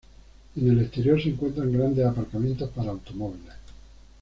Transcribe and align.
En 0.55 0.67
el 0.67 0.81
exterior 0.81 1.21
se 1.21 1.29
encuentran 1.29 1.71
grandes 1.71 2.03
aparcamientos 2.03 2.71
para 2.71 2.89
automóviles. 2.89 3.53